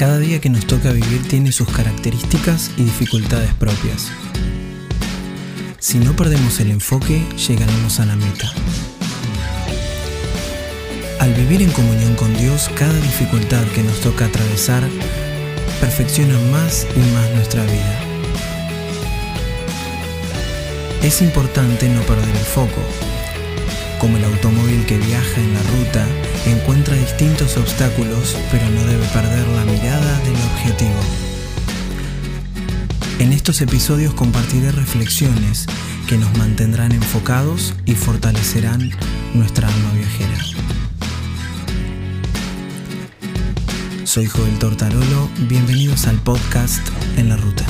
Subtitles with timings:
[0.00, 4.10] Cada día que nos toca vivir tiene sus características y dificultades propias.
[5.78, 8.50] Si no perdemos el enfoque, llegaremos a la meta.
[11.18, 14.82] Al vivir en comunión con Dios, cada dificultad que nos toca atravesar
[15.82, 18.00] perfecciona más y más nuestra vida.
[21.02, 23.09] Es importante no perder el foco.
[24.00, 26.06] Como el automóvil que viaja en la ruta,
[26.46, 31.00] encuentra distintos obstáculos, pero no debe perder la mirada del objetivo.
[33.18, 35.66] En estos episodios compartiré reflexiones
[36.08, 38.90] que nos mantendrán enfocados y fortalecerán
[39.34, 40.44] nuestra alma viajera.
[44.04, 47.66] Soy Joel Tortarolo, bienvenidos al podcast En la Ruta.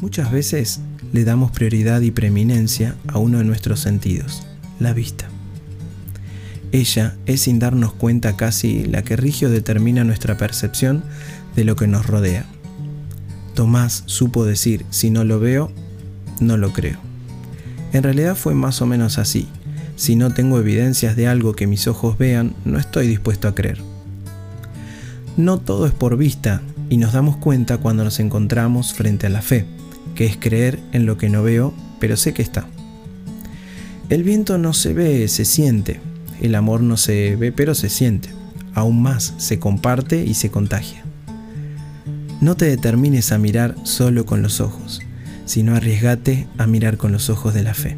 [0.00, 0.80] Muchas veces
[1.12, 4.46] le damos prioridad y preeminencia a uno de nuestros sentidos,
[4.78, 5.26] la vista.
[6.70, 11.02] Ella es sin darnos cuenta casi la que rige o determina nuestra percepción
[11.54, 12.44] de lo que nos rodea.
[13.54, 15.72] Tomás supo decir, si no lo veo,
[16.40, 16.98] no lo creo.
[17.94, 19.48] En realidad fue más o menos así.
[19.96, 23.78] Si no tengo evidencias de algo que mis ojos vean, no estoy dispuesto a creer.
[25.38, 29.40] No todo es por vista y nos damos cuenta cuando nos encontramos frente a la
[29.40, 29.64] fe
[30.16, 32.66] que es creer en lo que no veo, pero sé que está.
[34.08, 36.00] El viento no se ve, se siente.
[36.40, 38.30] El amor no se ve, pero se siente.
[38.74, 41.04] Aún más, se comparte y se contagia.
[42.40, 45.00] No te determines a mirar solo con los ojos,
[45.44, 47.96] sino arriesgate a mirar con los ojos de la fe.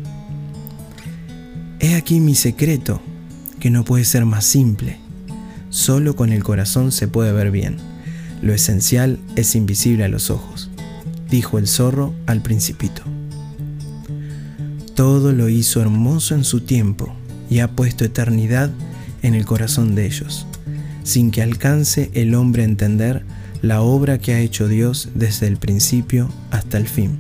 [1.81, 3.01] He aquí mi secreto,
[3.61, 4.99] que no puede ser más simple.
[5.71, 7.77] Solo con el corazón se puede ver bien.
[8.43, 10.71] Lo esencial es invisible a los ojos
[11.31, 13.03] dijo el zorro al principito.
[14.95, 17.15] Todo lo hizo hermoso en su tiempo
[17.49, 18.71] y ha puesto eternidad
[19.23, 20.47] en el corazón de ellos,
[21.05, 23.25] sin que alcance el hombre a entender
[23.63, 27.19] la obra que ha hecho Dios desde el principio hasta el fin.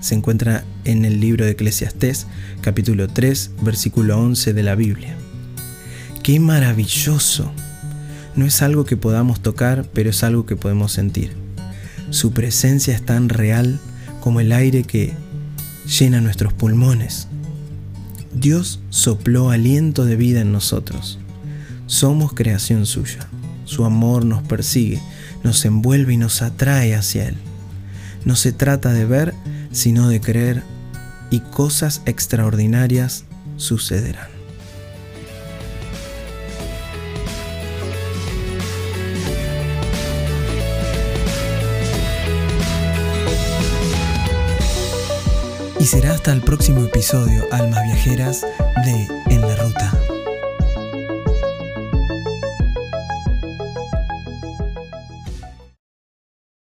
[0.00, 2.26] Se encuentra en el libro de Eclesiastés,
[2.60, 5.16] capítulo 3, versículo 11 de la Biblia.
[6.22, 7.50] ¡Qué maravilloso!
[8.36, 11.45] No es algo que podamos tocar, pero es algo que podemos sentir.
[12.10, 13.78] Su presencia es tan real
[14.20, 15.14] como el aire que
[15.86, 17.28] llena nuestros pulmones.
[18.34, 21.18] Dios sopló aliento de vida en nosotros.
[21.86, 23.28] Somos creación suya.
[23.64, 25.00] Su amor nos persigue,
[25.42, 27.36] nos envuelve y nos atrae hacia Él.
[28.24, 29.34] No se trata de ver,
[29.72, 30.62] sino de creer,
[31.30, 33.24] y cosas extraordinarias
[33.56, 34.35] sucederán.
[45.86, 48.44] Y será hasta el próximo episodio, Almas Viajeras,
[48.84, 50.05] de En la Ruta.